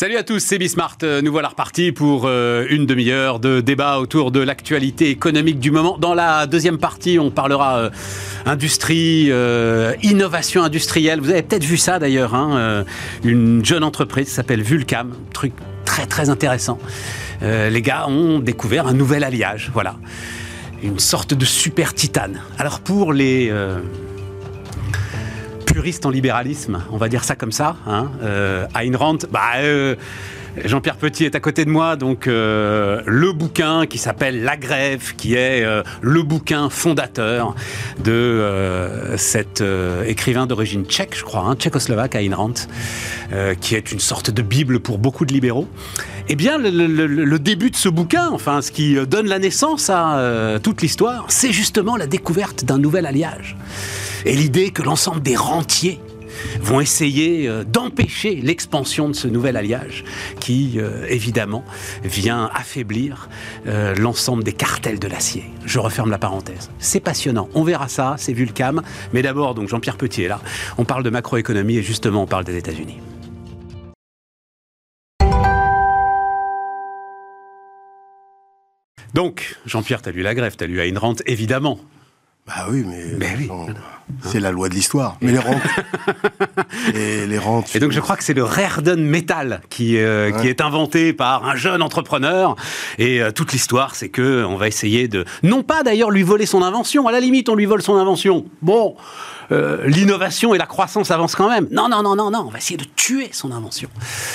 [0.00, 0.98] Salut à tous, c'est Bismart.
[1.02, 5.72] Euh, nous voilà repartis pour euh, une demi-heure de débat autour de l'actualité économique du
[5.72, 5.98] moment.
[5.98, 7.90] Dans la deuxième partie, on parlera euh,
[8.46, 9.32] industrie,
[10.04, 11.20] innovation industrielle.
[11.20, 12.84] Vous avez peut-être vu ça d'ailleurs, hein,
[13.24, 15.52] une jeune entreprise s'appelle Vulcam, truc
[15.84, 16.78] très très intéressant.
[17.42, 19.96] les gars ont découvert un nouvel alliage, voilà,
[20.80, 22.40] une sorte de super titane.
[22.56, 23.52] Alors pour les
[25.72, 27.76] puriste en libéralisme, on va dire ça comme ça.
[27.86, 28.10] Hein.
[28.22, 29.96] Euh, Ayn Rand, bah, euh,
[30.64, 35.14] Jean-Pierre Petit est à côté de moi, donc euh, le bouquin qui s'appelle La Grève,
[35.16, 35.64] qui est
[36.00, 37.54] le bouquin fondateur
[38.02, 39.62] de cet
[40.06, 42.54] écrivain d'origine tchèque, je crois, hein, tchécoslovaque, Ayn Rand,
[43.60, 45.68] qui est une sorte de bible pour beaucoup de libéraux.
[46.28, 50.82] Eh bien, le, début de ce bouquin, enfin, ce qui donne la naissance à toute
[50.82, 53.56] l'histoire, c'est justement la découverte d'un nouvel alliage
[54.24, 56.00] et l'idée que l'ensemble des rentiers
[56.60, 60.04] vont essayer euh, d'empêcher l'expansion de ce nouvel alliage
[60.40, 61.64] qui, euh, évidemment,
[62.02, 63.28] vient affaiblir
[63.66, 65.44] euh, l'ensemble des cartels de l'acier.
[65.64, 66.70] Je referme la parenthèse.
[66.78, 67.48] C'est passionnant.
[67.54, 68.82] On verra ça, c'est Vulcam.
[69.12, 70.40] Mais d'abord, donc Jean-Pierre Petit est là.
[70.76, 72.98] On parle de macroéconomie et justement, on parle des États-Unis.
[79.14, 81.80] Donc, Jean-Pierre, tu as lu la grève, tu as lu Ayn Rand, évidemment.
[82.46, 83.74] Bah oui, mais, ben
[84.22, 85.16] c'est la loi de l'histoire.
[85.20, 85.62] Mais les rentes,
[86.94, 87.74] et les rentes.
[87.74, 91.44] Et donc je crois que c'est le Rerden Metal qui euh, qui est inventé par
[91.44, 92.56] un jeune entrepreneur.
[92.98, 96.46] Et euh, toute l'histoire, c'est que on va essayer de, non pas d'ailleurs lui voler
[96.46, 97.06] son invention.
[97.06, 98.46] À la limite, on lui vole son invention.
[98.62, 98.96] Bon.
[99.50, 101.68] Euh, l'innovation et la croissance avancent quand même.
[101.70, 103.88] Non, non, non, non, non, on va essayer de tuer son invention.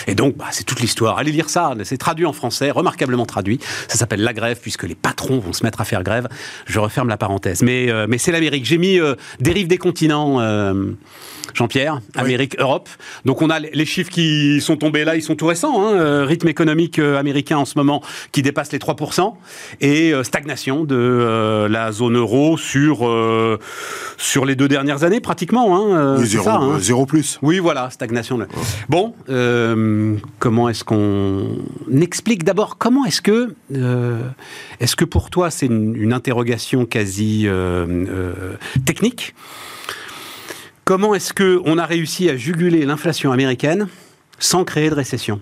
[0.08, 1.18] Et donc, bah, c'est toute l'histoire.
[1.18, 3.60] Allez lire ça, c'est traduit en français, remarquablement traduit.
[3.88, 6.28] Ça s'appelle La Grève, puisque les patrons vont se mettre à faire grève.
[6.66, 7.62] Je referme la parenthèse.
[7.62, 8.66] Mais, euh, mais c'est l'Amérique.
[8.66, 9.16] J'ai mis euh,
[9.68, 10.40] Des continents.
[11.54, 12.90] Jean-Pierre, Amérique, Europe.
[13.26, 15.84] Donc on a les chiffres qui sont tombés là, ils sont tout récents.
[15.84, 15.94] Hein.
[15.94, 18.02] Euh, rythme économique euh, américain en ce moment
[18.32, 19.34] qui dépasse les 3%
[19.82, 23.08] et euh, stagnation de la zone euro sur,
[24.18, 25.78] sur les deux dernières années pratiquement.
[25.78, 26.18] Hein.
[26.18, 26.80] Oui, zéro, hein.
[26.80, 27.40] zéro, plus.
[27.42, 28.40] Oui, voilà, stagnation.
[28.90, 29.14] Bon,
[30.40, 31.58] comment est-ce qu'on
[32.02, 33.54] explique d'abord comment est-ce que
[34.80, 37.48] est-ce que pour toi c'est une, une, interrogation quasi
[38.86, 39.34] technique
[40.86, 43.88] Comment est-ce qu'on a réussi à juguler l'inflation américaine
[44.38, 45.40] sans créer de récession?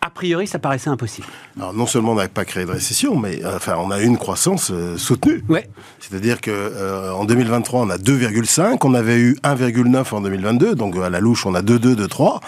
[0.00, 1.28] A priori, ça paraissait impossible.
[1.56, 4.06] Alors, non seulement on n'avait pas créé de récession, mais euh, enfin, on a eu
[4.06, 5.44] une croissance euh, soutenue.
[5.48, 5.68] Ouais.
[6.00, 10.96] C'est-à-dire que euh, en 2023, on a 2,5, on avait eu 1,9 en 2022, donc
[10.96, 12.40] à la louche, on a 2,2, 2,3.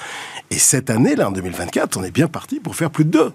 [0.50, 3.32] Et cette année, là, en 2024, on est bien parti pour faire plus de 2.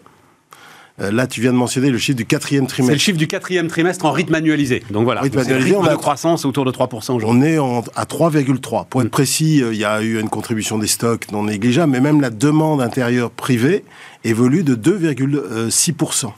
[0.99, 2.91] Euh, là, tu viens de mentionner le chiffre du quatrième trimestre.
[2.91, 4.83] C'est le chiffre du quatrième trimestre en rythme annualisé.
[4.89, 7.27] Donc voilà, rythme annualisé, on a de croissance autour de 3% aujourd'hui.
[7.29, 7.57] On est
[7.95, 8.87] à 3,3.
[8.87, 12.01] Pour être précis, euh, il y a eu une contribution des stocks non négligeable, mais
[12.01, 13.83] même la demande intérieure privée
[14.23, 16.31] évolue de 2,6%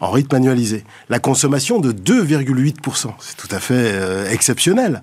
[0.00, 0.84] en rythme annualisé.
[1.08, 3.08] La consommation de 2,8%.
[3.20, 5.02] C'est tout à fait euh, exceptionnel.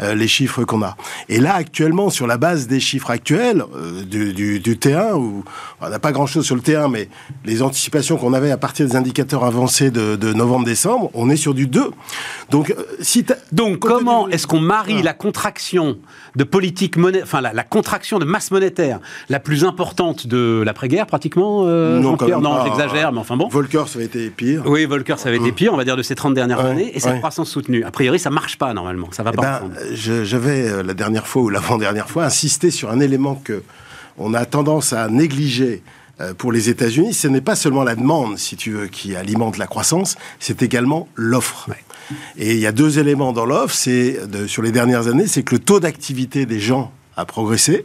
[0.00, 0.96] Euh, les chiffres qu'on a.
[1.28, 5.44] Et là, actuellement, sur la base des chiffres actuels euh, du, du, du, T1, où
[5.80, 7.08] on n'a pas grand-chose sur le T1, mais
[7.44, 11.54] les anticipations qu'on avait à partir des indicateurs avancés de, de novembre-décembre, on est sur
[11.54, 11.92] du 2.
[12.50, 15.98] Donc, euh, si Donc comment est-ce qu'on marie la contraction
[16.34, 21.06] de politique monétaire, enfin la, la, contraction de masse monétaire la plus importante de l'après-guerre,
[21.06, 23.46] pratiquement Non, non j'exagère, mais enfin bon.
[23.48, 24.62] Volcker, ça avait été pire.
[24.66, 26.98] Oui, Volcker, ça avait été pire, on va dire, de ces 30 dernières années, et
[26.98, 27.84] cette croissance soutenue.
[27.84, 29.08] A priori, ça marche pas, normalement.
[29.12, 32.90] Ça va eh pas ben, j'avais euh, la dernière fois ou l'avant-dernière fois insisté sur
[32.90, 33.62] un élément que
[34.16, 35.82] on a tendance à négliger
[36.20, 37.14] euh, pour les États-Unis.
[37.14, 41.08] Ce n'est pas seulement la demande, si tu veux, qui alimente la croissance, c'est également
[41.14, 41.68] l'offre.
[42.36, 43.74] Et il y a deux éléments dans l'offre.
[43.74, 47.84] C'est sur les dernières années, c'est que le taux d'activité des gens a progressé.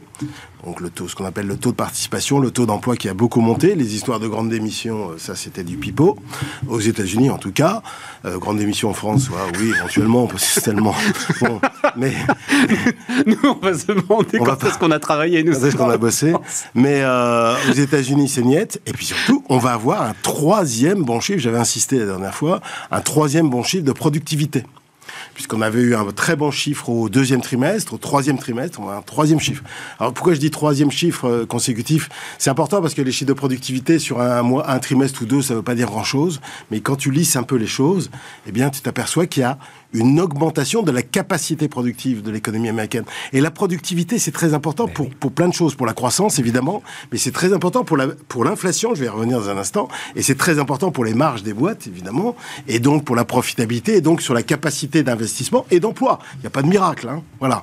[0.66, 3.14] Donc le taux, ce qu'on appelle le taux de participation, le taux d'emploi qui a
[3.14, 3.76] beaucoup monté.
[3.76, 6.18] Les histoires de grandes démissions, euh, ça c'était du pipeau.
[6.68, 7.82] Aux États-Unis en tout cas,
[8.26, 9.30] euh, grande démission en France,
[9.60, 10.96] oui éventuellement, parce que c'est tellement
[11.42, 11.62] bon.
[11.96, 12.14] Mais
[13.26, 15.66] nous on va se demander quand est-ce qu'on a travaillé, nous.
[15.66, 16.34] est-ce qu'on a bossé.
[16.76, 18.82] Mais euh, aux États-Unis c'est niette.
[18.86, 21.40] Et puis surtout, on va avoir un troisième bon chiffre.
[21.40, 22.60] J'avais insisté la dernière fois,
[22.92, 24.66] un troisième bon chiffre de productivité
[25.40, 28.96] puisqu'on avait eu un très bon chiffre au deuxième trimestre, au troisième trimestre, on a
[28.96, 29.64] un troisième chiffre.
[29.98, 32.10] Alors pourquoi je dis troisième chiffre euh, consécutif?
[32.38, 35.42] C'est important parce que les chiffres de productivité sur un mois, un trimestre ou deux,
[35.42, 36.42] ça ne veut pas dire grand-chose,
[36.72, 38.12] mais quand tu lisses un peu les choses,
[38.48, 39.58] eh bien tu t'aperçois qu'il y a
[39.94, 43.06] une augmentation de la capacité productive de l'économie américaine.
[43.34, 46.84] Et la productivité, c'est très important pour, pour plein de choses, pour la croissance évidemment,
[47.12, 48.94] mais c'est très important pour la pour l'inflation.
[48.94, 51.54] Je vais y revenir dans un instant, et c'est très important pour les marges des
[51.54, 52.36] boîtes évidemment,
[52.68, 56.20] et donc pour la profitabilité, et donc sur la capacité d'investissement et d'emploi.
[56.36, 57.24] Il n'y a pas de miracle, hein.
[57.40, 57.62] voilà.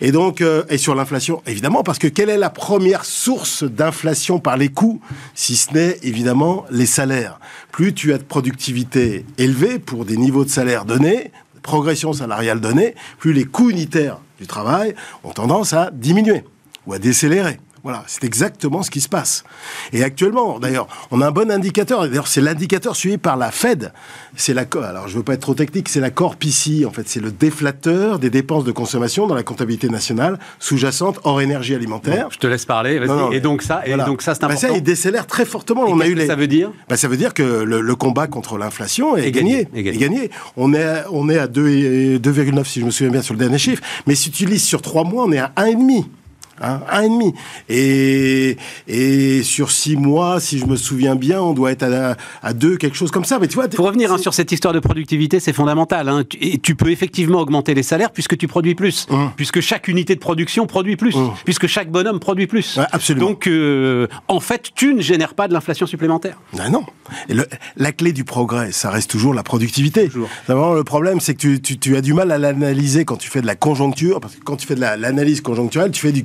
[0.00, 4.38] Et donc, euh, et sur l'inflation, évidemment, parce que quelle est la première source d'inflation
[4.38, 5.00] par les coûts,
[5.34, 7.40] si ce n'est évidemment les salaires.
[7.72, 11.32] Plus tu as de productivité élevée pour des niveaux de salaire donnés,
[11.64, 14.94] progression salariale donnée, plus les coûts unitaires du travail
[15.24, 16.44] ont tendance à diminuer
[16.86, 17.58] ou à décélérer.
[17.84, 19.44] Voilà, c'est exactement ce qui se passe.
[19.92, 22.08] Et actuellement, d'ailleurs, on a un bon indicateur.
[22.08, 23.92] D'ailleurs, c'est l'indicateur suivi par la Fed.
[24.36, 26.86] C'est la, alors je veux pas être trop technique, c'est la Corp ici.
[26.86, 31.42] En fait, c'est le déflateur des dépenses de consommation dans la comptabilité nationale sous-jacente hors
[31.42, 32.28] énergie alimentaire.
[32.30, 32.98] je te laisse parler.
[33.32, 34.68] et donc ça, et donc ça, c'est bah, important.
[34.68, 35.82] ça, il décélère très fortement.
[35.86, 36.26] on a eu les...
[36.26, 36.72] Ça veut dire?
[36.88, 40.30] Bah, Ça veut dire que le, combat contre l'inflation est, gagné, est, gagné.
[40.56, 43.82] On est, on est à 2,9 si je me souviens bien sur le dernier chiffre.
[44.06, 46.04] Mais si tu lis sur trois mois, on est à 1,5.
[46.64, 47.34] Hein, un et demi.
[47.68, 48.56] Et,
[48.88, 52.76] et sur six mois, si je me souviens bien, on doit être à, à deux,
[52.76, 53.38] quelque chose comme ça.
[53.38, 56.08] Mais tu vois, pour revenir hein, sur cette histoire de productivité, c'est fondamental.
[56.08, 56.24] Hein.
[56.40, 59.26] Et tu peux effectivement augmenter les salaires puisque tu produis plus, mmh.
[59.36, 61.32] puisque chaque unité de production produit plus, mmh.
[61.44, 62.78] puisque chaque bonhomme produit plus.
[62.92, 63.28] absolument.
[63.28, 66.38] Donc, euh, en fait, tu ne génères pas de l'inflation supplémentaire.
[66.56, 66.84] Ben non.
[67.28, 67.34] Et
[67.76, 70.10] la clé du progrès, ça reste toujours la productivité.
[70.48, 73.28] D'abord, le problème, c'est que tu, tu, tu, as du mal à l'analyser quand tu
[73.28, 76.24] fais de la conjoncture, parce que quand tu fais de l'analyse conjoncturelle, tu fais du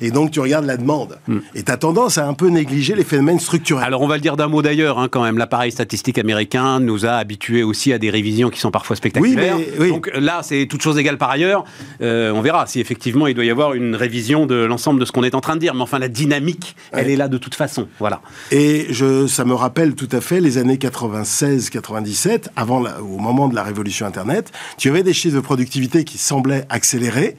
[0.00, 1.18] et donc, tu regardes la demande.
[1.28, 1.38] Hmm.
[1.54, 3.84] Et tu as tendance à un peu négliger les phénomènes structurels.
[3.84, 5.38] Alors, on va le dire d'un mot d'ailleurs, hein, quand même.
[5.38, 9.56] L'appareil statistique américain nous a habitués aussi à des révisions qui sont parfois spectaculaires.
[9.78, 11.64] Oui, Donc là, c'est toute chose égale par ailleurs.
[12.00, 15.12] Euh, on verra si effectivement il doit y avoir une révision de l'ensemble de ce
[15.12, 15.74] qu'on est en train de dire.
[15.74, 17.88] Mais enfin, la dynamique, elle est là de toute façon.
[17.98, 18.20] Voilà.
[18.50, 23.54] Et je, ça me rappelle tout à fait les années 96-97, avant au moment de
[23.54, 24.52] la révolution Internet.
[24.78, 27.36] Tu avais des chiffres de productivité qui semblaient accélérer.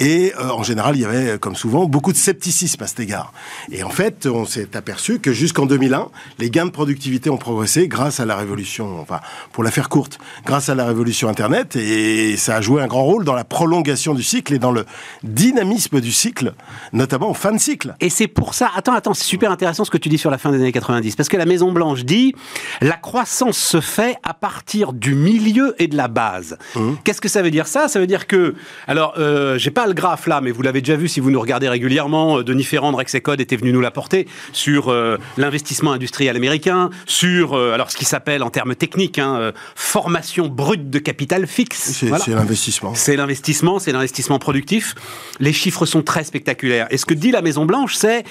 [0.00, 3.00] Et euh, en général, il y avait euh, comme souvent, beaucoup de scepticisme à cet
[3.00, 3.32] égard.
[3.70, 6.08] Et en fait, on s'est aperçu que jusqu'en 2001,
[6.38, 9.20] les gains de productivité ont progressé grâce à la révolution, enfin,
[9.52, 13.04] pour la faire courte, grâce à la révolution Internet, et ça a joué un grand
[13.04, 14.84] rôle dans la prolongation du cycle et dans le
[15.22, 16.54] dynamisme du cycle,
[16.92, 17.94] notamment en fin de cycle.
[18.00, 20.38] Et c'est pour ça, attends, attends, c'est super intéressant ce que tu dis sur la
[20.38, 22.34] fin des années 90, parce que la Maison Blanche dit,
[22.80, 26.58] la croissance se fait à partir du milieu et de la base.
[26.74, 26.92] Mmh.
[27.04, 27.88] Qu'est-ce que ça veut dire ça?
[27.88, 28.54] Ça veut dire que,
[28.86, 31.40] alors, euh, j'ai pas le graphe là, mais vous l'avez déjà vu si vous nous
[31.40, 36.36] regardez régulièrement, euh, Denis Ferrand de Rexecode était venu nous l'apporter sur euh, l'investissement industriel
[36.36, 41.46] américain, sur euh, alors ce qui s'appelle en termes techniques hein, formation brute de capital
[41.46, 41.92] fixe.
[41.92, 42.94] C'est l'investissement.
[42.94, 44.94] C'est l'investissement, c'est l'investissement productif.
[45.40, 46.86] Les chiffres sont très spectaculaires.
[46.90, 48.24] Et ce que dit la Maison Blanche, c'est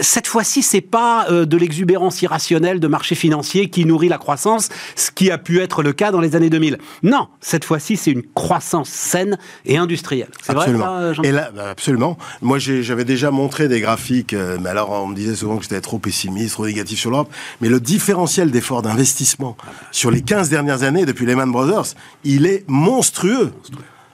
[0.00, 5.10] cette fois-ci, c'est pas de l'exubérance irrationnelle de marché financier qui nourrit la croissance, ce
[5.10, 6.78] qui a pu être le cas dans les années 2000.
[7.02, 10.30] Non, cette fois-ci, c'est une croissance saine et industrielle.
[10.42, 12.07] C'est vrai ça, Jean Et là, bah, absolument.
[12.40, 15.80] Moi, j'avais déjà montré des graphiques, euh, mais alors on me disait souvent que j'étais
[15.80, 17.32] trop pessimiste, trop négatif sur l'Europe.
[17.60, 19.56] Mais le différentiel d'effort d'investissement
[19.90, 21.94] sur les 15 dernières années depuis Lehman Brothers,
[22.24, 23.52] il est monstrueux.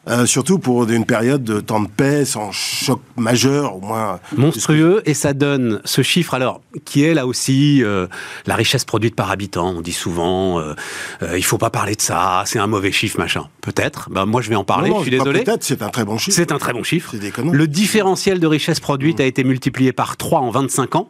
[0.07, 4.21] Euh, surtout pour une période de temps de paix sans choc majeur, au moins.
[4.37, 8.07] Monstrueux, et ça donne ce chiffre, alors, qui est là aussi euh,
[8.47, 9.71] la richesse produite par habitant.
[9.71, 10.75] On dit souvent, euh,
[11.23, 13.49] euh, il faut pas parler de ça, c'est un mauvais chiffre, machin.
[13.63, 15.43] Peut-être, ben, moi je vais en parler, je suis désolé.
[15.43, 16.37] Peut-être, c'est un très bon chiffre.
[16.37, 17.15] C'est un très bon chiffre.
[17.53, 21.09] Le différentiel de richesse produite a été multiplié par 3 en 25 ans.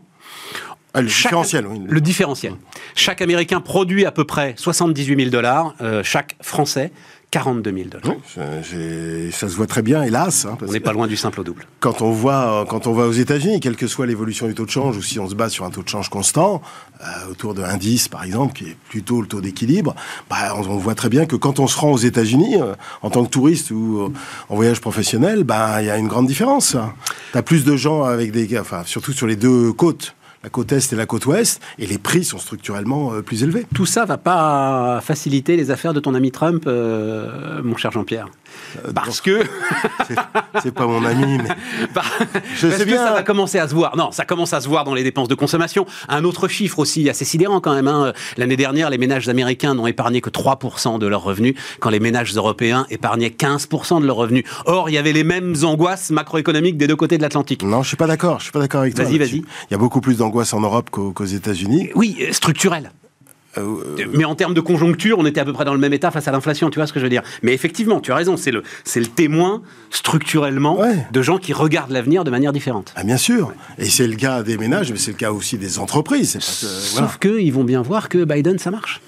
[0.96, 1.80] Ah, le différentiel, oui.
[1.88, 2.52] Le différentiel.
[2.94, 5.74] Chaque Américain produit à peu près 78 000 dollars,
[6.04, 6.92] chaque Français
[7.34, 8.16] 42 000 dollars.
[9.32, 10.46] ça se voit très bien, hélas.
[10.46, 11.66] Hein, on n'est pas loin du simple au double.
[11.80, 14.70] Quand on voit, quand on va aux États-Unis, quelle que soit l'évolution du taux de
[14.70, 16.62] change, ou si on se base sur un taux de change constant,
[17.02, 19.96] euh, autour de 1,10 par exemple, qui est plutôt le taux d'équilibre,
[20.30, 23.24] bah, on, voit très bien que quand on se rend aux États-Unis, euh, en tant
[23.24, 24.12] que touriste ou euh,
[24.48, 26.76] en voyage professionnel, bah, il y a une grande différence.
[27.32, 30.14] Tu as plus de gens avec des, enfin, surtout sur les deux côtes
[30.44, 33.64] la côte Est et la côte Ouest, et les prix sont structurellement euh, plus élevés.
[33.74, 38.28] Tout ça va pas faciliter les affaires de ton ami Trump, euh, mon cher Jean-Pierre
[38.84, 39.44] euh, Parce que...
[40.62, 41.48] c'est pas mon ami, mais...
[42.56, 43.04] je sais bien.
[43.04, 43.96] ça va commencer à se voir.
[43.96, 45.86] Non, ça commence à se voir dans les dépenses de consommation.
[46.08, 47.88] Un autre chiffre aussi assez sidérant quand même.
[47.88, 48.12] Hein.
[48.36, 52.34] L'année dernière, les ménages américains n'ont épargné que 3% de leurs revenus, quand les ménages
[52.34, 54.44] européens épargnaient 15% de leurs revenus.
[54.66, 57.62] Or, il y avait les mêmes angoisses macroéconomiques des deux côtés de l'Atlantique.
[57.62, 58.38] Non, je suis pas d'accord.
[58.38, 59.04] Je suis pas d'accord avec toi.
[59.04, 59.36] Vas-y, vas-y.
[59.36, 61.90] Il y a beaucoup plus d'angoisse en Europe qu'aux États-Unis.
[61.94, 62.90] Oui, structurel.
[63.58, 65.92] Euh, euh, mais en termes de conjoncture, on était à peu près dans le même
[65.92, 67.22] état face à l'inflation, tu vois ce que je veux dire.
[67.42, 70.78] Mais effectivement, tu as raison, c'est le, c'est le témoin structurellement
[71.10, 72.92] de gens qui regardent l'avenir de manière différente.
[72.96, 73.52] Ah, bien sûr.
[73.78, 76.38] Et c'est le cas des ménages, mais c'est le cas aussi des entreprises.
[76.40, 79.00] Sauf qu'ils vont bien voir que Biden, ça marche.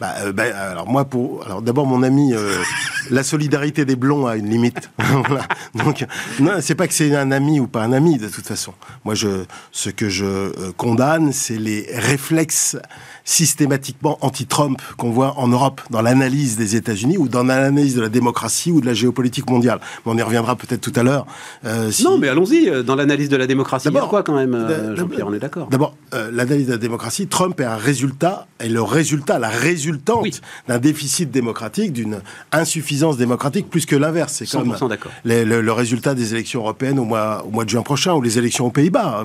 [0.00, 2.54] Bah, euh, bah, alors moi, pour, alors d'abord mon ami, euh,
[3.10, 4.90] la solidarité des blonds a une limite.
[4.98, 5.46] voilà.
[5.74, 6.06] Donc,
[6.40, 8.72] non, c'est pas que c'est un ami ou pas un ami de toute façon.
[9.04, 12.78] Moi, je, ce que je euh, condamne, c'est les réflexes
[13.24, 18.08] systématiquement anti-Trump qu'on voit en Europe dans l'analyse des États-Unis ou dans l'analyse de la
[18.08, 19.80] démocratie ou de la géopolitique mondiale.
[20.06, 21.26] on y reviendra peut-être tout à l'heure.
[21.66, 22.04] Euh, si...
[22.04, 23.84] Non, mais allons-y dans l'analyse de la démocratie.
[23.84, 25.68] D'abord, quoi quand même, Jean-Pierre On est d'accord.
[25.68, 25.94] D'abord,
[26.32, 27.26] l'analyse de la démocratie.
[27.26, 29.48] Trump est un résultat et le résultat, la
[29.90, 32.20] résultante d'un déficit démocratique, d'une
[32.52, 34.42] insuffisance démocratique, plus que l'inverse.
[34.44, 34.76] C'est comme
[35.24, 38.38] le, le, résultat des élections européennes au mois, au mois de juin prochain, ou les
[38.38, 39.24] élections aux Pays-Bas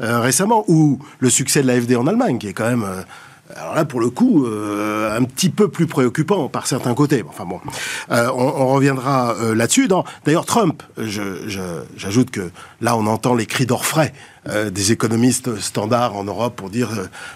[0.00, 2.86] euh, récemment, ou le succès de l'AFD en Allemagne, qui est quand même...
[3.56, 7.22] Alors là, pour le coup, euh, un petit peu plus préoccupant par certains côtés.
[7.28, 7.60] Enfin bon,
[8.10, 9.88] euh, on, reviendra euh, là-dessus.
[10.24, 14.12] D'ailleurs, Trump, j'ajoute que là, on entend les cris d'orfraie
[14.72, 16.88] des économistes standards en Europe pour dire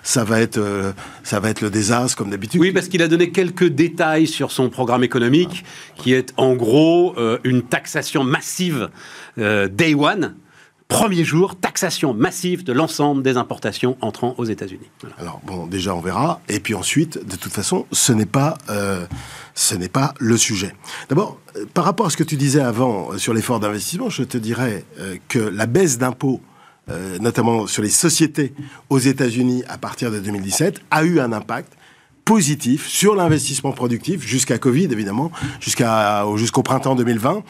[0.02, 0.60] ça va être
[1.22, 2.60] ça va être le désastre comme d'habitude.
[2.60, 7.14] Oui, parce qu'il a donné quelques détails sur son programme économique, qui est en gros
[7.44, 8.88] une taxation massive
[9.36, 10.34] day one
[10.88, 14.88] Premier jour, taxation massive de l'ensemble des importations entrant aux États-Unis.
[15.18, 16.40] Alors bon, déjà on verra.
[16.48, 19.04] Et puis ensuite, de toute façon, ce n'est pas, euh,
[19.54, 20.74] ce n'est pas le sujet.
[21.08, 24.22] D'abord, euh, par rapport à ce que tu disais avant euh, sur l'effort d'investissement, je
[24.22, 24.84] te dirais
[25.28, 26.40] que la baisse d'impôts,
[27.20, 28.54] notamment sur les sociétés
[28.90, 31.72] aux États-Unis à partir de 2017, a eu un impact
[32.24, 37.42] positif sur l'investissement productif jusqu'à Covid évidemment, jusqu'à jusqu'au printemps 2020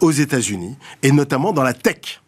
[0.00, 2.20] aux États-Unis et notamment dans la tech.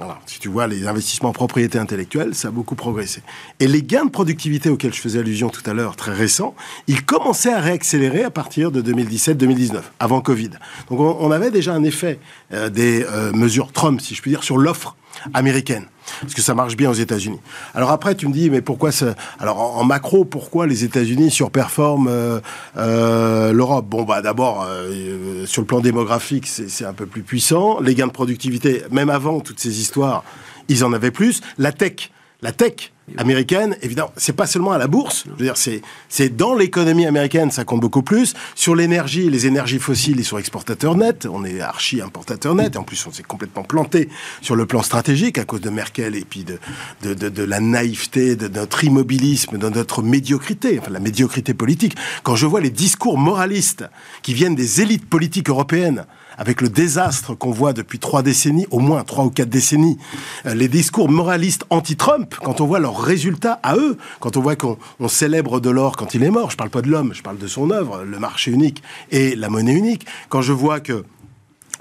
[0.00, 3.22] Alors, si tu vois, les investissements en propriété intellectuelle, ça a beaucoup progressé.
[3.60, 6.56] Et les gains de productivité auxquels je faisais allusion tout à l'heure, très récents,
[6.88, 10.50] ils commençaient à réaccélérer à partir de 2017-2019, avant Covid.
[10.90, 12.18] Donc on, avait déjà un effet
[12.52, 14.96] euh, des euh, mesures Trump, si je puis dire, sur l'offre
[15.32, 15.86] américaine.
[16.20, 17.40] Parce que ça marche bien aux États-Unis.
[17.74, 19.14] Alors après, tu me dis, mais pourquoi ça...
[19.38, 22.40] Alors en, macro, pourquoi les États-Unis surperforment euh,
[22.76, 23.86] euh, l'Europe?
[23.88, 27.80] Bon, bah d'abord, euh, sur le plan démographique, c'est un peu plus puissant.
[27.80, 30.24] Les gains de productivité, même avant toutes ces histoires,
[30.68, 31.40] ils en avaient plus.
[31.58, 32.10] La tech,
[32.42, 35.24] la tech, américaine, évidemment, c'est pas seulement à la bourse.
[35.26, 38.34] Je veux dire, c'est c'est dans l'économie américaine, ça compte beaucoup plus.
[38.54, 41.26] Sur l'énergie, les énergies fossiles, ils sont exportateurs nets.
[41.26, 42.74] On est archi importateur net.
[42.74, 44.08] Et en plus, on s'est complètement planté
[44.40, 46.58] sur le plan stratégique à cause de Merkel et puis de
[47.02, 51.96] de, de, de la naïveté, de notre immobilisme, de notre médiocrité, enfin la médiocrité politique.
[52.22, 53.84] Quand je vois les discours moralistes
[54.22, 56.06] qui viennent des élites politiques européennes
[56.38, 59.98] avec le désastre qu'on voit depuis trois décennies, au moins trois ou quatre décennies,
[60.46, 64.56] euh, les discours moralistes anti-Trump, quand on voit leurs résultats à eux, quand on voit
[64.56, 67.38] qu'on célèbre de l'or quand il est mort, je parle pas de l'homme, je parle
[67.38, 71.04] de son œuvre, le marché unique et la monnaie unique, quand je vois que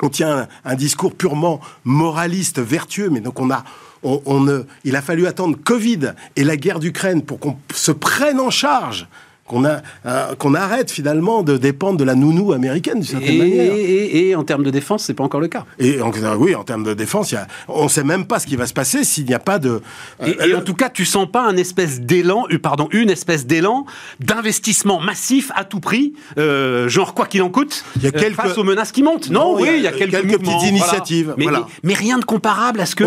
[0.02, 3.64] on tient un, discours purement moraliste, vertueux, mais donc on a
[4.02, 8.40] on, on, il a fallu attendre Covid et la guerre d'Ukraine pour qu'on se prenne
[8.40, 9.08] en charge
[9.54, 13.74] qu'on a euh, qu'on arrête finalement de dépendre de la nounou américaine d'une certaine manière.
[13.76, 15.66] Et, en termes de défense, c'est pas encore le cas.
[15.80, 16.00] Et
[16.38, 18.74] oui, en termes de défense, y a, on sait même pas ce qui va se
[18.74, 19.82] passer s'il n'y a pas de.
[20.26, 23.46] et, euh, en tout cas, tu sens pas un espèce d'élan, euh, pardon, une espèce
[23.46, 23.86] d'élan
[24.20, 28.36] d'investissement massif à tout prix, genre quoi qu'il en coûte, y a quelques...
[28.36, 29.30] face aux menaces qui montent.
[29.30, 31.36] Non, oui, il y a, quelques, petites initiatives.
[31.38, 31.46] Mais,
[31.84, 33.04] mais, rien de comparable à ce que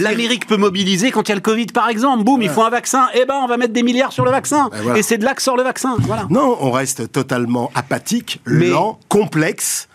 [0.00, 2.24] l'Amérique peut mobiliser quand il y a le Covid, par exemple.
[2.24, 3.08] Boum, il faut un vaccin.
[3.14, 4.70] Eh ben, on va mettre des milliards sur le vaccin.
[4.96, 5.89] Et c'est de là que sort le vaccin.
[6.30, 9.88] Non, on reste totalement apathique, lent, complexe,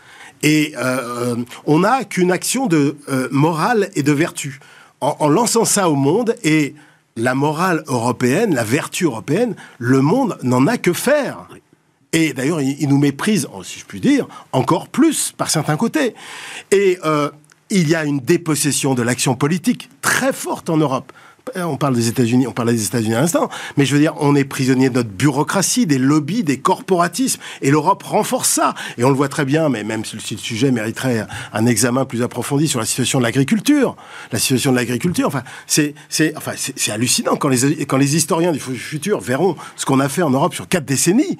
[0.43, 1.35] et euh,
[1.65, 4.59] on n'a qu'une action de euh, morale et de vertu.
[5.01, 6.73] En, lançant ça au monde, et
[7.15, 11.47] la morale européenne, la vertu européenne, le monde n'en a que faire.
[12.11, 16.15] Et d'ailleurs, il, nous méprise, si je puis dire, encore plus par certains côtés.
[16.71, 17.29] Et euh,
[17.69, 21.11] il y a une dépossession de l'action politique très forte en Europe.
[21.55, 24.13] Euh, on parle des États-Unis, on parlait des États-Unis à l'instant, mais je veux dire,
[24.19, 28.73] on est prisonnier de notre bureaucratie, des lobbies, des corporatismes, et l'Europe renforce ça.
[28.97, 32.23] Et on le voit très bien, mais même si le sujet mériterait un examen plus
[32.23, 33.95] approfondi sur la situation de l'agriculture,
[34.31, 38.51] la situation de l'agriculture, enfin, c'est, c'est, enfin, c'est hallucinant quand les, quand les historiens
[38.51, 41.37] du futur verront ce qu'on a fait en Europe sur quatre décennies.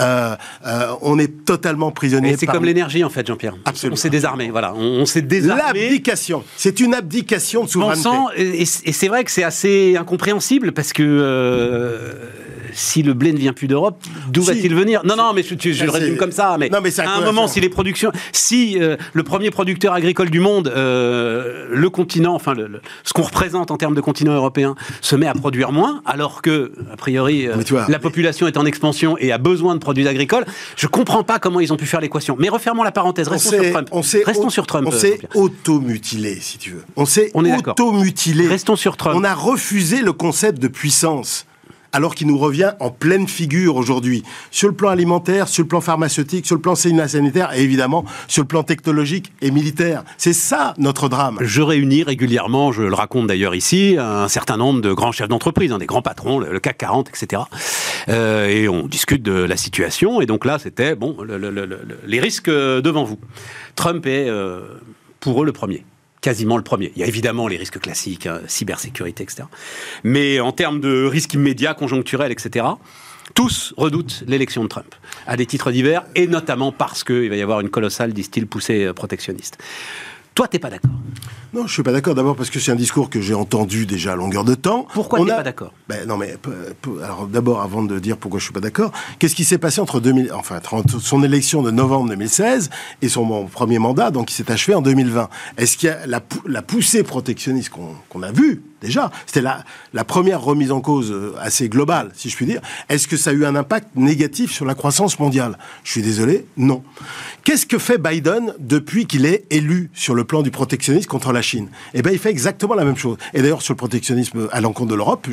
[0.00, 0.36] Euh,
[0.66, 2.36] euh, on est totalement prisonnier.
[2.38, 3.54] C'est comme l'énergie en fait, Jean-Pierre.
[3.90, 4.74] On s'est désarmé, voilà.
[4.74, 5.62] On, s'est désarmé.
[5.62, 6.44] L'abdication.
[6.56, 8.08] C'est une abdication de souveraineté.
[8.36, 12.12] et, et c'est vrai que c'est assez incompréhensible parce que euh,
[12.72, 15.02] si le blé ne vient plus d'Europe, d'où va-t-il venir?
[15.04, 16.56] Non, non, mais je, je le résume comme ça.
[16.58, 21.88] Mais, à un moment, si les productions, si le premier producteur agricole du monde, le
[21.88, 22.54] continent, enfin
[23.04, 26.72] ce qu'on représente en termes de continent européen, se met à produire moins, alors que
[26.92, 27.46] a priori
[27.88, 30.44] la population est en expansion et a besoin de produits agricoles.
[30.76, 32.36] Je comprends pas comment ils ont pu faire l'équation.
[32.38, 33.28] Mais refermons la parenthèse.
[33.28, 33.88] Restons sur Trump.
[33.92, 34.88] On Restons sur Trump.
[34.88, 36.84] On s'est auto-mutilé, si tu veux.
[36.96, 38.46] On s'est auto-mutilé.
[38.46, 39.16] Restons sur Trump.
[39.18, 41.46] On a refusé le concept de puissance.
[41.92, 45.80] Alors qu'il nous revient en pleine figure aujourd'hui, sur le plan alimentaire, sur le plan
[45.80, 50.04] pharmaceutique, sur le plan sanitaire et évidemment sur le plan technologique et militaire.
[50.16, 51.38] C'est ça notre drame.
[51.40, 55.72] Je réunis régulièrement, je le raconte d'ailleurs ici, un certain nombre de grands chefs d'entreprise,
[55.72, 57.42] hein, des grands patrons, le, CAC 40, etc.
[58.08, 60.20] Euh, et on discute de la situation.
[60.20, 61.16] Et donc là, c'était bon,
[62.06, 63.18] les risques devant vous.
[63.74, 64.60] Trump est euh,
[65.20, 65.84] pour eux le premier
[66.20, 66.92] quasiment le premier.
[66.96, 69.44] Il y a évidemment les risques classiques, hein, cybersécurité, etc.
[70.04, 72.66] Mais en termes de risques immédiats, conjoncturels, etc.,
[73.34, 74.94] tous redoutent l'élection de Trump,
[75.26, 78.84] à des titres divers, et notamment parce qu'il va y avoir une colossale, disent-ils, poussée
[78.84, 79.58] euh, protectionniste.
[80.38, 80.92] Toi, t'es pas d'accord
[81.54, 82.14] non, je suis pas d'accord.
[82.14, 84.86] D'abord parce que c'est un discours que j'ai entendu déjà à longueur de temps.
[84.92, 85.72] Pourquoi tu n'es pas d'accord?
[85.88, 86.36] Ben, Non, mais
[87.02, 89.98] alors d'abord, avant de dire pourquoi je suis pas d'accord, qu'est-ce qui s'est passé entre
[89.98, 90.60] 2000, enfin,
[91.00, 92.68] son élection de novembre 2016
[93.00, 96.20] et son premier mandat, donc qui s'est achevé en 2020 Est-ce qu'il y a la,
[96.46, 98.62] la poussée protectionniste qu'on a vue?
[98.80, 102.60] Déjà C'était la, la première remise en cause euh, assez globale, si je puis dire.
[102.88, 105.58] Est-ce que ça a eu un impact négatif sur la croissance mondiale?
[105.84, 106.82] Je suis désolé, non.
[107.44, 111.42] Qu'est-ce que fait Biden depuis qu'il est élu sur le plan du protectionnisme contre la
[111.42, 111.68] Chine?
[111.94, 113.16] Eh bien, il fait exactement la même chose.
[113.34, 115.26] Et d'ailleurs, sur le protectionnisme à l'encontre de l'Europe,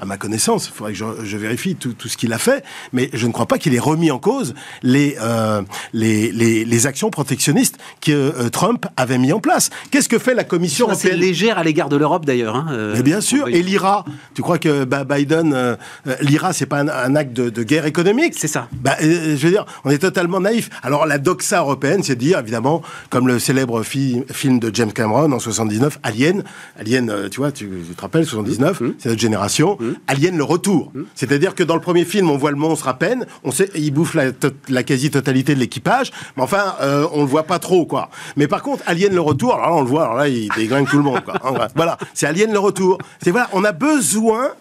[0.00, 3.26] à ma connaissance, il faudrait que je, vérifie tout, ce qu'il a fait, mais je
[3.26, 5.62] ne crois pas qu'il ait remis en cause les, euh,
[5.92, 9.70] les, actions protectionnistes que euh, Trump avait mis en place.
[9.90, 12.56] Qu'est-ce que fait la Commission européenne C'est légère à l'égard de l'Europe, d'ailleurs.
[12.56, 13.48] Hein, euh, mais bien sûr.
[13.48, 15.76] Et l'IRA, tu crois que bah, Biden,
[16.20, 18.34] l'IRA, c'est pas un, acte de, guerre économique?
[18.36, 18.68] C'est ça.
[18.72, 20.70] Bah, je veux dire, on est totalement naïf.
[20.82, 25.32] Alors, la doxa européenne, c'est de dire, évidemment, comme le célèbre film de James Cameron
[25.32, 26.44] en 79, Alien.
[26.78, 28.94] Alien, euh, tu vois, tu, te rappelles, 79, mmh.
[28.98, 29.76] c'est notre génération.
[29.78, 29.90] Mmh.
[30.06, 30.92] Alien, le retour.
[30.94, 31.02] Mmh.
[31.14, 33.92] C'est-à-dire que dans le premier film, on voit le monstre à peine, on sait, il
[33.92, 38.10] bouffe la, quasi-totalité de l'équipage, mais enfin, euh, on le voit pas trop, quoi.
[38.36, 40.88] Mais par contre, Alien, le retour, alors là, on le voit, alors là, il dégringue
[40.88, 41.34] tout le monde, quoi.
[41.74, 42.98] voilà, c'est Alien, le retour.
[43.22, 44.52] C'est voilà, on a besoin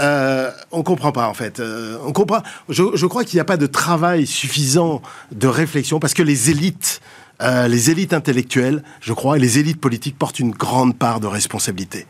[0.00, 1.58] euh, on comprend pas en fait.
[1.58, 2.42] Euh, on comprend.
[2.68, 5.00] Je, crois qu'il n'y a pas de travail suffisant
[5.32, 7.00] de réflexion parce que les élites
[7.42, 11.26] euh, les élites intellectuelles, je crois, et les élites politiques portent une grande part de
[11.26, 12.06] responsabilité.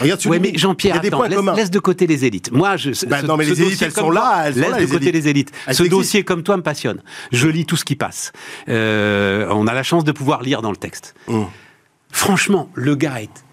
[0.00, 1.02] Regarde, oui, mais Jean-Pierre,
[1.54, 2.50] laisse, de côté les élites.
[2.50, 2.92] Moi, je.
[3.06, 4.44] Ben non, mais les élites, elles sont là.
[4.46, 5.52] Elles laisse de côté les élites.
[5.70, 7.02] ce dossier, comme toi, me passionne.
[7.30, 8.32] Je lis tout ce qui passe.
[8.68, 11.14] Euh, on a la chance de pouvoir lire dans le texte.
[11.28, 11.46] Hum.
[12.10, 13.44] Franchement, le gars est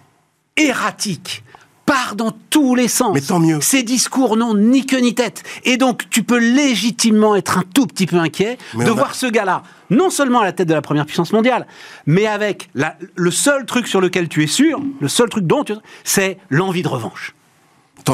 [0.58, 1.44] erratique
[1.88, 3.14] part dans tous les sens.
[3.14, 3.62] Mais tant mieux.
[3.62, 5.44] Ces discours n'ont ni queue ni tête.
[5.64, 9.64] Et donc, tu peux légitimement être un tout petit peu inquiet de voir ce gars-là,
[9.90, 11.66] non seulement à la tête de la première puissance mondiale,
[12.06, 12.70] mais avec
[13.16, 16.84] le seul truc sur lequel tu es sûr, le seul truc dont tu c'est l'envie
[16.84, 17.34] de revanche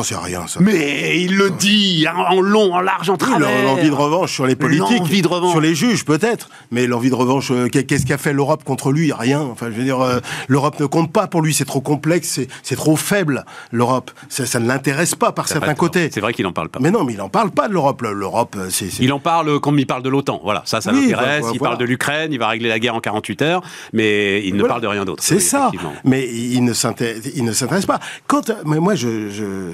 [0.04, 0.60] c'est rien, ça.
[0.62, 3.64] Mais il le dit en long, en large, en travers.
[3.64, 5.00] l'envie de revanche sur les politiques.
[5.00, 5.52] L'envie de revanche.
[5.52, 6.50] Sur les juges, peut-être.
[6.72, 9.14] Mais l'envie de revanche, euh, qu'est-ce qu'a fait l'Europe contre lui?
[9.14, 9.42] Rien.
[9.42, 11.54] Enfin, je veux dire, euh, l'Europe ne compte pas pour lui.
[11.54, 14.12] C'est trop complexe, c'est trop faible, l'Europe.
[14.30, 16.10] Ça, ne l'intéresse pas par certains côtés.
[16.12, 16.80] C'est vrai qu'il n'en parle pas.
[16.82, 18.02] Mais non, mais il n'en parle pas de l'Europe.
[18.02, 18.88] L'Europe, euh, c'est.
[19.00, 20.42] Il en parle comme il parle de l'OTAN.
[20.44, 21.46] Voilà, ça, ça l'intéresse.
[21.54, 24.64] il parle de l'Ukraine, il va régler la guerre en 48 heures, mais il ne
[24.64, 25.24] parle de rien d'autre.
[25.24, 25.72] C'est ça.
[26.04, 28.00] Mais il ne s'intéresse pas.
[28.28, 29.74] Quand, mais moi, je, je,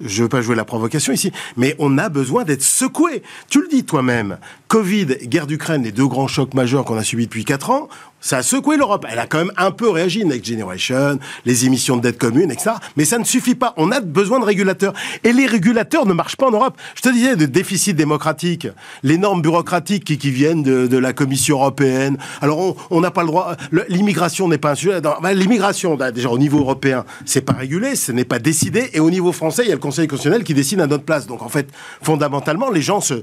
[0.00, 3.22] je veux pas jouer la provocation ici, mais on a besoin d'être secoué.
[3.48, 4.38] Tu le dis toi-même.
[4.68, 7.88] Covid, guerre d'Ukraine, les deux grands chocs majeurs qu'on a subis depuis 4 ans,
[8.20, 9.06] ça a secoué l'Europe.
[9.08, 12.72] Elle a quand même un peu réagi, Next Generation, les émissions de dette commune, etc.
[12.96, 13.72] Mais ça ne suffit pas.
[13.76, 14.94] On a besoin de régulateurs.
[15.22, 16.76] Et les régulateurs ne marchent pas en Europe.
[16.96, 18.66] Je te disais, de déficit démocratique,
[19.04, 22.18] les normes bureaucratiques qui, viennent de, la Commission européenne.
[22.40, 23.54] Alors, on n'a pas le droit.
[23.88, 25.00] L'immigration n'est pas un sujet.
[25.32, 28.90] L'immigration, bah, déjà, au niveau européen, c'est pas régulé, ce n'est pas décidé.
[28.94, 31.28] Et au niveau français, il y a le Conseil constitutionnel qui décide à notre place.
[31.28, 31.68] Donc, en fait,
[32.02, 33.22] fondamentalement, les gens se.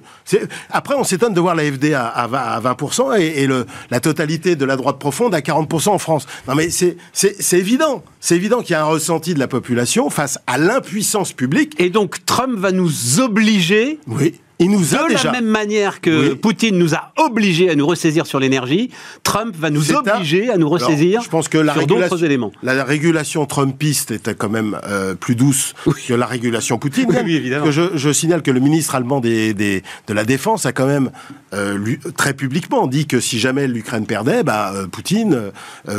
[0.69, 2.29] Après, on s'étonne de voir la FD à,
[2.63, 6.25] 20%, et, le, la totalité de la droite profonde à 40% en France.
[6.47, 6.95] Non mais c'est
[7.51, 8.03] évident.
[8.21, 11.75] C'est évident qu'il y a un ressenti de la population face à l'impuissance publique.
[11.79, 14.39] Et donc Trump va nous obliger oui.
[14.59, 18.25] Il nous a de la même manière que Poutine nous a obligés à nous ressaisir
[18.25, 18.91] sur l'énergie,
[19.23, 22.51] Trump va nous obliger à nous ressaisir je pense que la sur d'autres éléments.
[22.61, 25.73] La régulation trumpiste était quand même euh, plus douce
[26.07, 27.07] que la régulation Poutine.
[27.23, 27.71] Oui, évidemment.
[27.71, 31.09] Je, je, signale que le ministre allemand des, des, de la Défense a quand même
[31.53, 35.51] euh, lui, très publiquement dit que si jamais l'Ukraine perdait, bah, euh, Poutine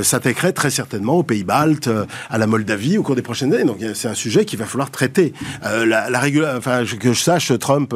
[0.02, 1.88] s'attaquerait très certainement aux pays baltes,
[2.28, 3.64] à la Moldavie au cours des prochaines années.
[3.64, 5.32] Donc c'est un sujet qu'il va falloir traiter.
[5.62, 6.22] la, la
[6.56, 7.94] enfin, que je sache, Trump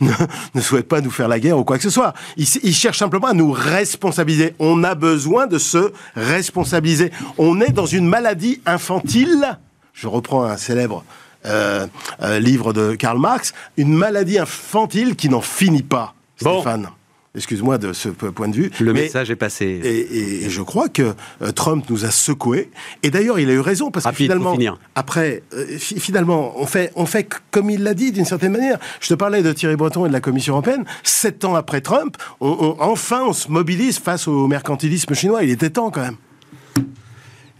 [0.00, 2.14] ne, souhaite pas nous faire la guerre ou quoi que ce soit.
[2.36, 4.54] Il, cherche simplement à nous responsabiliser.
[4.58, 7.10] On a besoin de se responsabiliser.
[7.38, 9.58] On est dans une maladie infantile.
[9.92, 11.04] Je reprends un célèbre
[11.46, 11.86] euh,
[12.22, 13.52] euh, livre de Karl Marx.
[13.76, 16.14] Une maladie infantile qui n'en finit pas.
[16.36, 16.88] Stéphane.
[17.36, 18.70] Excuse-moi de ce point de vue.
[18.80, 19.80] Le message est passé.
[19.84, 22.70] Et, je crois que euh, Trump nous a secoué.
[23.02, 24.56] Et d'ailleurs, il a eu raison parce que finalement,
[24.94, 28.78] après, euh, finalement, on fait, on fait comme il l'a dit d'une certaine manière.
[29.00, 30.84] Je te parlais de Thierry Breton et de la Commission européenne.
[31.02, 35.42] Sept ans après Trump, enfin, on se mobilise face au mercantilisme chinois.
[35.42, 36.16] Il était temps quand même.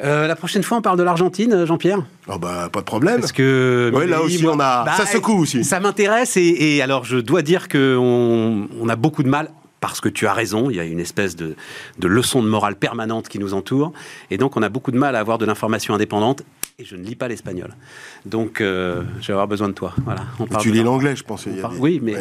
[0.05, 2.05] Euh, la prochaine fois, on parle de l'Argentine, Jean-Pierre?
[2.29, 3.21] Oh bah, Pas de problème.
[3.21, 3.91] Parce que.
[3.95, 4.85] Oui, là aussi, on a.
[4.97, 5.65] ça bah, secoue aussi.
[5.65, 10.09] Ça m'intéresse, et, alors je dois dire qu'on on a beaucoup de mal parce que
[10.09, 11.57] tu as raison, il y a une espèce de,
[12.03, 13.93] leçon de morale permanente qui nous entoure,
[14.31, 16.43] et donc on a beaucoup de mal à avoir de l'information indépendante,
[16.79, 17.75] et je ne lis pas l'espagnol.
[18.25, 19.95] Donc euh, je vais avoir besoin de toi.
[20.05, 20.23] Voilà.
[20.39, 21.47] On tu lis l'anglais, je pense.
[21.79, 22.17] Oui, mais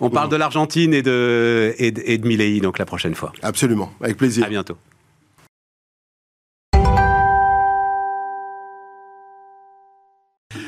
[0.00, 3.32] on parle de l'Argentine et de, et, et de Milei, donc la prochaine fois.
[3.42, 4.44] Absolument, avec plaisir.
[4.44, 4.76] À bientôt.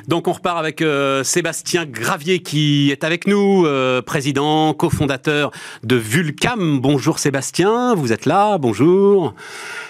[0.09, 5.51] Donc on repart avec euh, Sébastien Gravier qui est avec nous, euh, président, cofondateur
[5.85, 6.81] de Vulcam.
[6.81, 9.35] Bonjour Sébastien, vous êtes là, bonjour.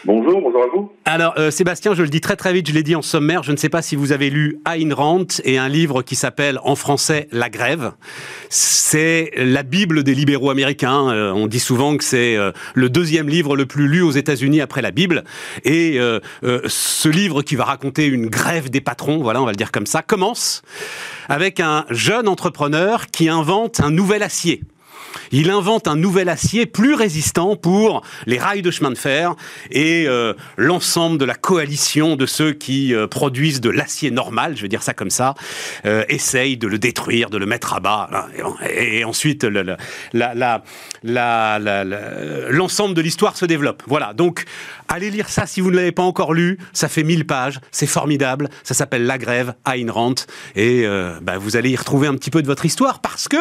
[0.04, 0.90] Bonjour, bonjour à vous.
[1.04, 3.52] Alors euh, Sébastien, je le dis très très vite, je l'ai dit en sommaire, je
[3.52, 6.74] ne sais pas si vous avez lu Ayn Rand et un livre qui s'appelle en
[6.74, 7.92] français La Grève.
[8.48, 11.32] C'est la Bible des libéraux américains.
[11.36, 12.36] on dit souvent que c'est
[12.74, 15.22] le deuxième livre le plus lu aux États-Unis après la Bible.
[15.64, 15.98] Et
[16.42, 19.86] ce livre qui va raconter une grève des patrons, voilà, on va le dire comme
[19.86, 20.62] ça, commence
[21.28, 24.62] avec un jeune entrepreneur qui invente un nouvel acier.
[25.32, 29.34] Il invente un nouvel acier plus résistant pour les rails de chemin de fer
[29.70, 34.62] et euh, l'ensemble de la coalition de ceux qui euh, produisent de l'acier normal, je
[34.62, 35.34] vais dire ça comme ça,
[35.86, 38.28] euh, essaye de le détruire, de le mettre à bas.
[38.70, 40.64] Et, ensuite, l'ensemble
[42.94, 43.82] de l'histoire se développe.
[43.86, 44.44] Voilà, donc
[44.88, 46.58] allez lire ça si vous ne l'avez pas encore lu.
[46.72, 48.48] Ça fait 1000 pages, c'est formidable.
[48.64, 50.14] Ça s'appelle La Grève, Ayn Rand.
[50.56, 50.86] Et
[51.22, 53.36] bah, vous allez y retrouver un petit peu de votre histoire parce que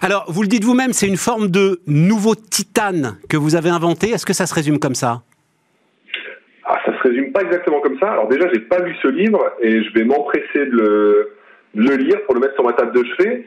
[0.00, 4.10] alors, vous le dites vous-même, c'est une forme de nouveau titane que vous avez inventé.
[4.10, 5.22] Est-ce que ça se résume comme ça?
[6.64, 8.12] Ah, Ça se résume pas exactement comme ça.
[8.12, 11.30] Alors déjà, j'ai pas lu ce livre et je vais m'empresser de
[11.74, 13.46] le, lire pour le mettre sur ma table de chevet.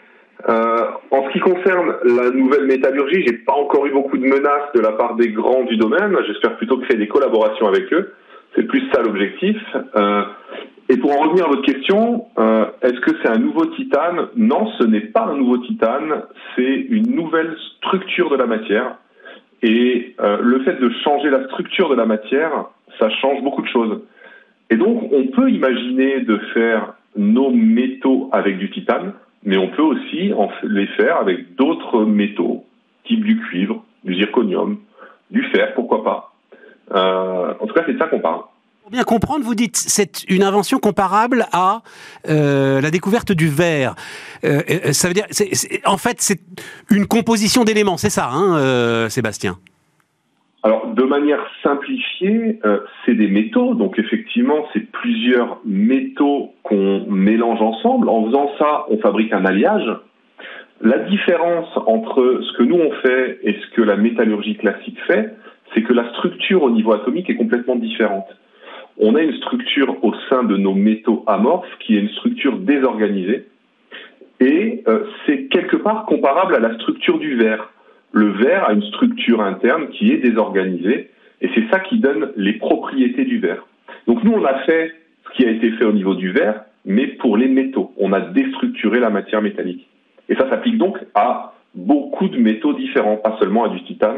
[0.50, 4.74] Euh, en ce qui concerne la nouvelle métallurgie, j'ai pas encore eu beaucoup de menaces
[4.76, 6.14] de la part des grands du domaine.
[6.28, 8.14] J'espère plutôt créer des collaborations avec eux.
[8.56, 9.56] C'est plus ça l'objectif.
[9.96, 10.24] Euh,
[10.92, 14.28] et pour en revenir à votre question, euh, est-ce que c'est un nouveau titane?
[14.36, 16.24] Non, ce n'est pas un nouveau titane,
[16.54, 18.98] c'est une nouvelle structure de la matière.
[19.64, 22.66] Et euh, le fait de changer la structure de la matière,
[23.00, 24.02] ça change beaucoup de choses.
[24.70, 29.14] Et donc, on peut imaginer de faire nos métaux avec du titane,
[29.46, 32.66] mais on peut aussi les faire avec d'autres métaux,
[33.06, 34.78] type du cuivre, du zirconium,
[35.30, 36.34] du fer, pourquoi pas.
[36.94, 38.42] Euh, en tout cas, c'est de ça qu'on parle.
[38.92, 41.82] Bien comprendre, vous dites c'est une invention comparable à
[42.28, 43.96] euh, la découverte du verre.
[44.44, 45.24] Euh, euh, ça veut dire,
[45.86, 46.42] en fait, c'est
[46.90, 49.60] une composition d'éléments, c'est ça, hein, Sébastien?
[50.64, 52.60] Alors, de manière simplifiée,
[53.06, 53.76] c'est des métaux.
[53.76, 58.10] Donc, effectivement, c'est plusieurs métaux qu'on mélange ensemble.
[58.10, 59.90] En faisant ça, on fabrique un alliage.
[60.82, 65.34] La différence entre ce que nous on fait et ce que la métallurgie classique fait,
[65.74, 68.28] c'est que la structure au niveau atomique est complètement différente
[68.98, 73.46] on a une structure au sein de nos métaux amorphes qui est une structure désorganisée.
[74.40, 77.72] Et euh, c'est quelque part comparable à la structure du verre.
[78.12, 81.10] Le verre a une structure interne qui est désorganisée,
[81.42, 83.66] et c'est ça qui donne les propriétés du verre.
[84.08, 84.94] Donc nous, on a fait
[85.26, 87.94] ce qui a été fait au niveau du verre, mais pour les métaux.
[87.98, 89.88] On a déstructuré la matière métallique.
[90.28, 94.18] Et ça s'applique donc à beaucoup de métaux différents, pas seulement à du titane,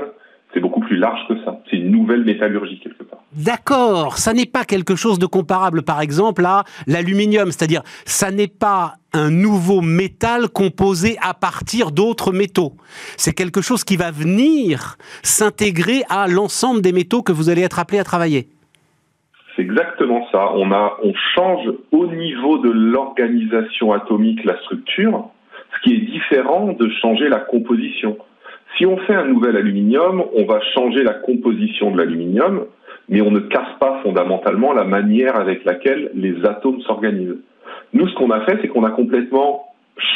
[0.54, 1.60] c'est beaucoup plus large que ça.
[1.70, 3.13] C'est une nouvelle métallurgie quelque part.
[3.36, 8.48] D'accord, ça n'est pas quelque chose de comparable par exemple à l'aluminium, c'est-à-dire ça n'est
[8.48, 12.74] pas un nouveau métal composé à partir d'autres métaux.
[13.18, 17.80] C'est quelque chose qui va venir s'intégrer à l'ensemble des métaux que vous allez être
[17.80, 18.50] appelé à travailler.
[19.56, 20.52] C'est exactement ça.
[20.54, 25.30] On, a, on change au niveau de l'organisation atomique la structure,
[25.76, 28.18] ce qui est différent de changer la composition.
[28.78, 32.66] Si on fait un nouvel aluminium, on va changer la composition de l'aluminium,
[33.10, 37.38] mais on ne casse pas fondamentalement la manière avec laquelle les atomes s'organisent.
[37.94, 39.66] Nous, ce qu'on a fait, c'est qu'on a complètement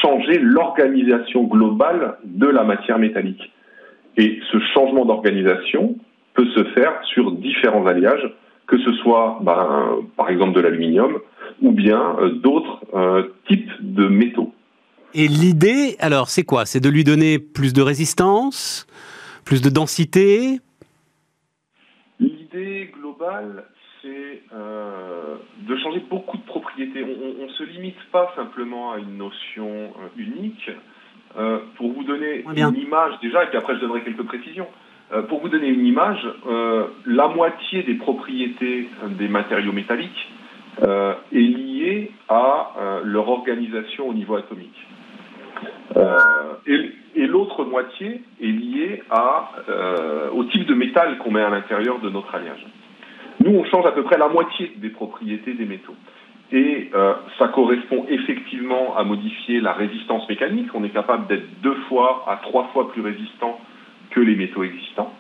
[0.02, 3.52] changé l'organisation globale de la matière métallique.
[4.18, 5.96] Et ce changement d'organisation
[6.34, 8.34] peut se faire sur différents alliages,
[8.66, 11.20] que ce soit ben, par exemple de l'aluminium
[11.62, 14.54] ou bien euh, d'autres euh, types de métaux.
[15.14, 16.66] Et l'idée, alors, c'est quoi?
[16.66, 18.86] C'est de lui donner plus de résistance,
[19.46, 20.60] plus de densité
[22.54, 23.64] L'idée globale,
[24.02, 25.36] c'est euh,
[25.68, 27.04] de changer beaucoup de propriétés.
[27.04, 30.70] On ne se limite pas simplement à une notion euh, unique.
[31.38, 34.68] euh, pour vous donner une image déjà, et puis après je donnerai quelques précisions.
[35.12, 36.26] Euh, pour vous donner une image,
[37.06, 40.32] la moitié des propriétés des matériaux métalliques
[40.82, 44.88] est liée à leur organisation au niveau atomique.
[46.68, 49.52] Et, et l'autre moitié est liée à,
[50.34, 52.66] au type de métal qu'on met à l'intérieur de notre alliage.
[53.44, 55.96] Nous, on change à peu près la moitié des propriétés des métaux.
[56.52, 60.70] Et euh, ça correspond effectivement à modifier la résistance mécanique.
[60.74, 63.60] On est capable d'être deux fois à trois fois plus résistant
[64.12, 65.12] que les métaux existants.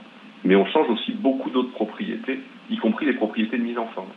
[0.45, 4.10] Mais on change aussi beaucoup d'autres propriétés, y compris les propriétés de mise en forme.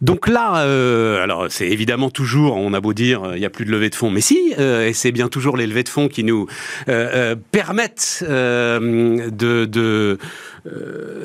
[0.00, 3.64] Donc là, euh, alors c'est évidemment toujours, on a beau dire, il n'y a plus
[3.64, 6.06] de levée de fonds, mais si, euh, et c'est bien toujours les levées de fonds
[6.08, 6.46] qui nous
[6.88, 10.18] euh, permettent de, de,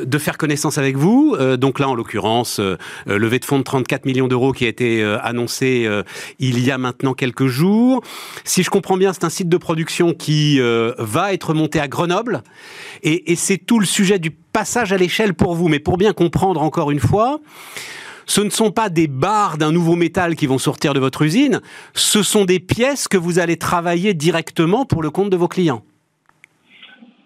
[0.05, 1.37] de, faire connaissance avec vous.
[1.57, 2.59] donc là, en l'occurrence,
[3.05, 5.87] levée de fonds de 34 millions d'euros qui a été annoncé
[6.39, 8.01] il y a maintenant quelques jours.
[8.43, 10.59] Si je comprends bien, c'est un site de production qui
[10.97, 12.41] va être monté à Grenoble,
[13.03, 15.67] et, et c'est tout le sujet du passage à l'échelle pour vous.
[15.67, 17.39] Mais pour bien comprendre encore une fois,
[18.25, 21.61] ce ne sont pas des barres d'un nouveau métal qui vont sortir de votre usine,
[21.93, 25.83] ce sont des pièces que vous allez travailler directement pour le compte de vos clients.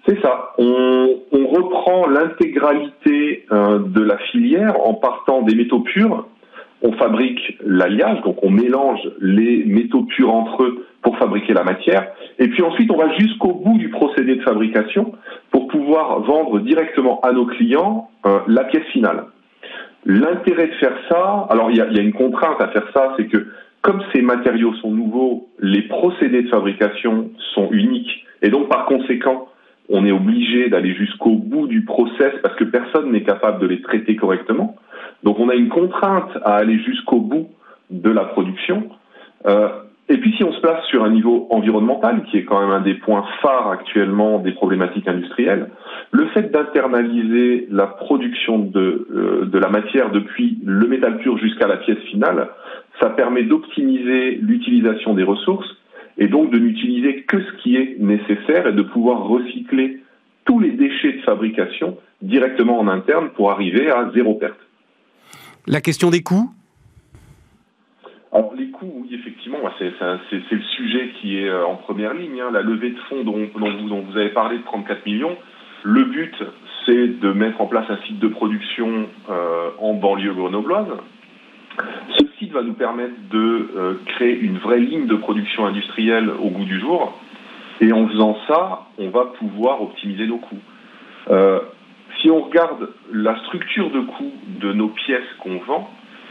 [0.08, 0.54] C'est ça.
[0.58, 0.86] On,
[1.32, 6.26] reprend l'intégralité euh, de la filière en partant des métaux purs.
[6.82, 12.12] On fabrique l'alliage, donc on mélange les métaux purs entre eux pour fabriquer la matière.
[12.38, 15.14] Et puis ensuite, on va jusqu'au bout du procédé de fabrication
[15.52, 19.26] pour pouvoir vendre directement à nos clients euh, la pièce finale.
[20.10, 23.46] L'intérêt de faire ça, alors il y a, une contrainte à faire ça, c'est que
[23.82, 29.50] comme ces matériaux sont nouveaux, les procédés de fabrication sont uniques et donc par conséquent,
[29.90, 33.82] on est obligé d'aller jusqu'au bout du process parce que personne n'est capable de les
[33.82, 34.78] traiter correctement.
[35.24, 37.50] Donc on a une contrainte à aller jusqu'au bout
[37.90, 38.88] de la production.
[39.46, 39.68] Euh,
[40.10, 42.82] et puis si on se place sur un niveau environnemental, qui est quand même un
[42.82, 45.70] des points phares actuellement des problématiques industrielles,
[46.12, 51.68] le fait d'internaliser la production de, euh, de la matière depuis le métal pur jusqu'à
[51.68, 52.48] la pièce finale,
[53.02, 55.70] ça permet d'optimiser l'utilisation des ressources
[56.18, 60.02] et donc de n'utiliser que ce qui est nécessaire et de pouvoir recycler
[60.46, 64.58] tous les déchets de fabrication directement en interne pour arriver à zéro perte.
[65.68, 66.50] La question des coûts?
[68.58, 72.42] Les coûts, oui, effectivement, c'est le sujet qui est euh, en première ligne.
[72.42, 72.52] Hein.
[72.52, 75.38] La levée de fonds dont, vous, avez parlé de 34 millions,
[75.84, 76.36] le but,
[76.86, 80.88] c'est de mettre en place un site de production euh, en banlieue grenobloise.
[82.18, 86.50] Ce site va nous permettre de euh, créer une vraie ligne de production industrielle au
[86.50, 87.18] goût du jour.
[87.82, 90.62] Et en faisant ça, on va pouvoir optimiser nos coûts.
[92.20, 95.88] si on regarde la structure de coûts de nos pièces qu'on vend,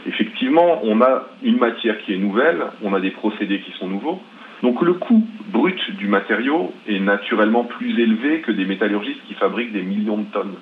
[0.07, 4.21] effectivement, on a une matière qui est nouvelle, on a des procédés qui sont nouveaux.
[4.63, 9.73] Donc le coût brut du matériau est naturellement plus élevé que des métallurgistes qui fabriquent
[9.73, 10.55] des millions de tonnes.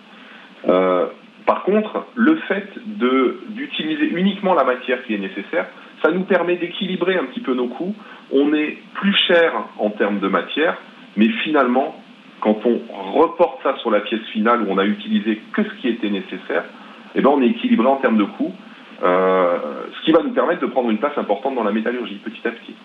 [0.68, 1.08] Euh,
[1.46, 5.68] par contre, le fait d'utiliser uniquement la matière qui est nécessaire,
[6.04, 7.96] ça nous permet d'équilibrer un petit peu nos coûts.
[8.32, 10.78] On est plus cher en termes de matière,
[11.16, 11.96] mais finalement,
[12.42, 12.80] quand on
[13.14, 16.66] reporte ça sur la pièce finale où on a utilisé que ce qui était nécessaire,
[17.16, 18.54] eh ben on est équilibré en termes de coûts.
[19.04, 19.58] Euh,
[19.98, 22.52] ce qui va nous permettre de prendre une place importante dans la métallurgie petit à
[22.52, 22.76] petit.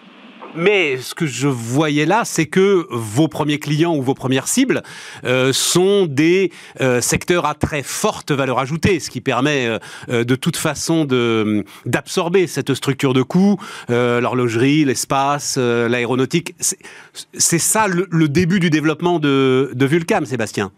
[0.57, 4.83] Mais ce que je voyais là, c'est que vos premiers clients ou vos premières cibles
[5.25, 9.68] euh, sont des euh, secteurs à très forte valeur ajoutée, ce qui permet
[10.09, 11.07] de toute façon
[11.87, 16.55] d'absorber cette structure de coûts, l'horlogerie, l'espace, l'aéronautique.
[16.59, 20.73] C'est ça le, début du développement de, de Vulcam, Sébastien?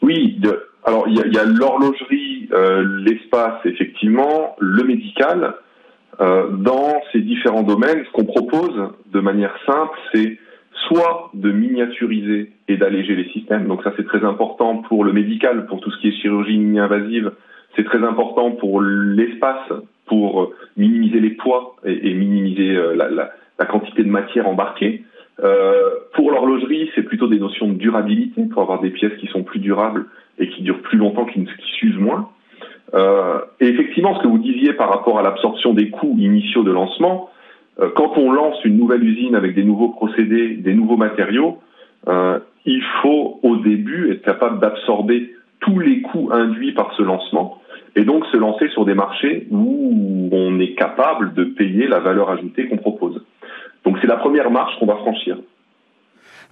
[0.00, 0.40] Oui,
[0.84, 2.19] alors il y a l'horlogerie
[2.52, 5.54] euh, l'espace, effectivement, le médical.
[6.20, 10.38] Euh, dans ces différents domaines, ce qu'on propose de manière simple, c'est
[10.88, 13.66] soit de miniaturiser et d'alléger les systèmes.
[13.68, 17.32] Donc ça, c'est très important pour le médical, pour tout ce qui est chirurgie mini-invasive.
[17.76, 19.72] C'est très important pour l'espace,
[20.06, 25.04] pour minimiser les poids et, minimiser euh, la, quantité de matière embarquée.
[26.14, 29.60] pour l'horlogerie, c'est plutôt des notions de durabilité, pour avoir des pièces qui sont plus
[29.60, 30.06] durables
[30.38, 32.30] et qui durent plus longtemps, qui, qui s'usent moins.
[32.94, 36.72] Euh, et effectivement, ce que vous disiez par rapport à l'absorption des coûts initiaux de
[36.72, 37.30] lancement,
[37.80, 41.58] euh, quand on lance une nouvelle usine avec des nouveaux procédés, des nouveaux matériaux,
[42.08, 47.58] euh, il faut au début être capable d'absorber tous les coûts induits par ce lancement
[47.96, 52.30] et donc se lancer sur des marchés où on est capable de payer la valeur
[52.30, 53.22] ajoutée qu'on propose.
[53.84, 55.36] Donc c'est la première marche qu'on va franchir.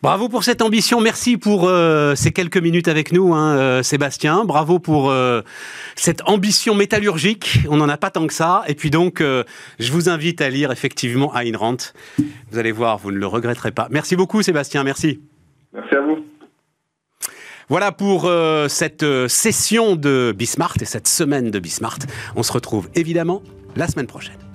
[0.01, 1.01] Bravo pour cette ambition.
[1.01, 4.45] Merci pour euh, ces quelques minutes avec nous, hein, euh, Sébastien.
[4.45, 5.43] Bravo pour euh,
[5.97, 7.61] cette ambition métallurgique.
[7.69, 8.63] On n'en a pas tant que ça.
[8.69, 11.77] Et puis donc, je vous invite à lire effectivement Ayn Rand.
[12.51, 13.89] Vous allez voir, vous ne le regretterez pas.
[13.91, 14.85] Merci beaucoup, Sébastien.
[14.85, 15.21] Merci.
[15.73, 16.19] Merci à vous.
[17.69, 18.31] Voilà pour
[18.69, 21.99] cette session de Bismart et cette semaine de Bismart.
[22.37, 23.43] On se retrouve évidemment
[23.77, 24.48] la semaine prochaine.